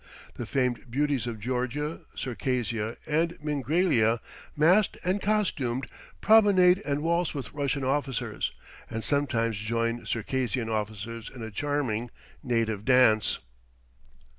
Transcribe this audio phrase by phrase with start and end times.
[0.33, 4.19] The famed beauties of Georgia, Circassia, and Mingrelia,
[4.55, 5.85] masked and costumed,
[6.21, 8.51] promenade and waltz with Russian officers,
[8.89, 12.09] and sometimes join Circassian officers in a charming
[12.43, 13.37] native dance.